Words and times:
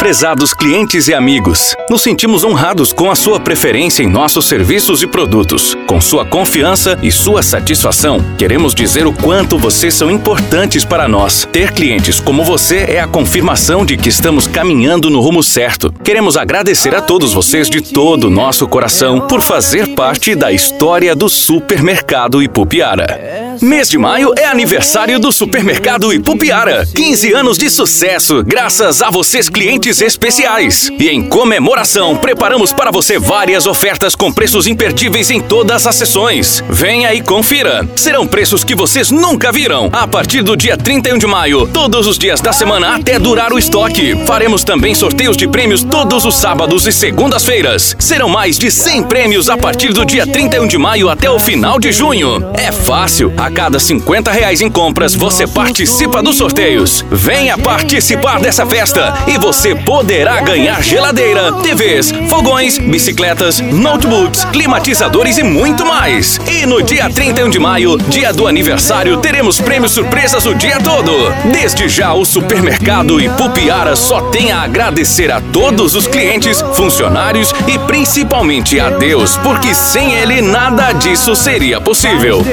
Prezados 0.00 0.54
clientes 0.54 1.08
e 1.08 1.12
amigos, 1.12 1.74
nos 1.90 2.02
sentimos 2.02 2.44
honrados 2.44 2.92
com 2.92 3.10
a 3.10 3.16
sua 3.16 3.40
preferência 3.40 4.00
em 4.00 4.06
nossos 4.06 4.46
serviços 4.46 5.02
e 5.02 5.08
produtos. 5.08 5.76
Com 5.88 6.00
sua 6.00 6.24
confiança 6.24 6.96
e 7.02 7.10
sua 7.10 7.42
satisfação, 7.42 8.24
queremos 8.38 8.76
dizer 8.76 9.08
o 9.08 9.12
quanto 9.12 9.58
vocês 9.58 9.92
são 9.92 10.08
importantes 10.08 10.84
para 10.84 11.08
nós. 11.08 11.48
Ter 11.50 11.72
clientes 11.72 12.20
como 12.20 12.44
você 12.44 12.86
é 12.88 13.00
a 13.00 13.08
confirmação 13.08 13.84
de 13.84 13.96
que 13.96 14.08
estamos 14.08 14.46
caminhando 14.46 15.10
no 15.10 15.20
rumo 15.20 15.42
certo. 15.42 15.92
Queremos 16.04 16.36
agradecer 16.36 16.94
a 16.94 17.02
todos 17.02 17.32
vocês 17.32 17.68
de 17.68 17.80
todo 17.80 18.28
o 18.28 18.30
nosso 18.30 18.68
coração 18.68 19.26
por 19.26 19.42
fazer 19.42 19.96
parte 19.96 20.36
da 20.36 20.52
história 20.52 21.12
do 21.12 21.28
Supermercado 21.28 22.40
Ipupiara. 22.40 23.37
Mês 23.60 23.88
de 23.88 23.98
maio 23.98 24.32
é 24.36 24.44
aniversário 24.44 25.18
do 25.18 25.32
Supermercado 25.32 26.12
Ipupiara. 26.12 26.86
15 26.94 27.32
anos 27.32 27.58
de 27.58 27.68
sucesso, 27.68 28.44
graças 28.44 29.02
a 29.02 29.10
vocês 29.10 29.48
clientes 29.48 30.00
especiais. 30.00 30.88
E 30.98 31.08
em 31.08 31.22
comemoração, 31.22 32.16
preparamos 32.16 32.72
para 32.72 32.90
você 32.90 33.18
várias 33.18 33.66
ofertas 33.66 34.14
com 34.14 34.32
preços 34.32 34.66
imperdíveis 34.66 35.30
em 35.30 35.40
todas 35.40 35.86
as 35.86 35.96
sessões. 35.96 36.62
Venha 36.68 37.12
e 37.14 37.20
confira. 37.20 37.88
Serão 37.96 38.26
preços 38.26 38.62
que 38.62 38.76
vocês 38.76 39.10
nunca 39.10 39.50
viram. 39.50 39.88
A 39.92 40.06
partir 40.06 40.42
do 40.42 40.56
dia 40.56 40.76
31 40.76 41.18
de 41.18 41.26
maio, 41.26 41.66
todos 41.66 42.06
os 42.06 42.18
dias 42.18 42.40
da 42.40 42.52
semana 42.52 42.94
até 42.94 43.18
durar 43.18 43.52
o 43.52 43.58
estoque. 43.58 44.14
Faremos 44.24 44.62
também 44.62 44.94
sorteios 44.94 45.36
de 45.36 45.48
prêmios 45.48 45.82
todos 45.82 46.24
os 46.24 46.36
sábados 46.36 46.86
e 46.86 46.92
segundas-feiras. 46.92 47.96
Serão 47.98 48.28
mais 48.28 48.58
de 48.58 48.70
100 48.70 49.04
prêmios 49.04 49.50
a 49.50 49.56
partir 49.56 49.92
do 49.92 50.04
dia 50.04 50.26
31 50.26 50.66
de 50.68 50.78
maio 50.78 51.08
até 51.08 51.28
o 51.28 51.38
final 51.38 51.80
de 51.80 51.90
junho. 51.90 52.50
É 52.54 52.70
fácil. 52.70 53.32
A 53.36 53.47
cada 53.50 53.78
50 53.78 54.30
reais 54.30 54.60
em 54.60 54.70
compras, 54.70 55.14
você 55.14 55.46
participa 55.46 56.22
dos 56.22 56.36
sorteios. 56.36 57.04
Venha 57.10 57.56
participar 57.56 58.40
dessa 58.40 58.66
festa 58.66 59.14
e 59.26 59.38
você 59.38 59.74
poderá 59.74 60.40
ganhar 60.40 60.82
geladeira, 60.82 61.52
TVs, 61.52 62.12
fogões, 62.28 62.78
bicicletas, 62.78 63.60
notebooks, 63.60 64.44
climatizadores 64.46 65.38
e 65.38 65.42
muito 65.42 65.84
mais. 65.86 66.38
E 66.46 66.66
no 66.66 66.82
dia 66.82 67.08
31 67.10 67.50
de 67.50 67.58
maio, 67.58 67.98
dia 68.08 68.32
do 68.32 68.46
aniversário, 68.46 69.18
teremos 69.18 69.60
prêmios 69.60 69.92
surpresas 69.92 70.46
o 70.46 70.54
dia 70.54 70.78
todo. 70.80 71.12
Desde 71.52 71.88
já, 71.88 72.12
o 72.12 72.24
supermercado 72.24 73.20
Ipupiara 73.20 73.96
só 73.96 74.22
tem 74.22 74.52
a 74.52 74.62
agradecer 74.62 75.30
a 75.30 75.40
todos 75.40 75.94
os 75.94 76.06
clientes, 76.06 76.62
funcionários 76.74 77.52
e 77.66 77.78
principalmente 77.80 78.78
a 78.80 78.90
Deus, 78.90 79.36
porque 79.38 79.74
sem 79.74 80.14
ele 80.14 80.40
nada 80.40 80.92
disso 80.92 81.34
seria 81.34 81.80
possível. 81.80 82.44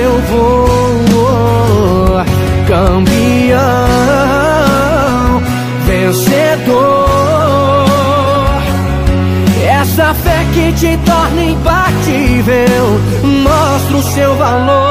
Vou, 1.11 2.23
campeão, 2.67 3.57
vencedor. 5.85 7.05
Essa 9.67 10.13
fé 10.13 10.45
que 10.53 10.71
te 10.73 10.97
torna 11.05 11.43
imbatível, 11.43 12.99
mostra 13.43 13.97
o 13.97 14.03
seu 14.03 14.35
valor. 14.35 14.84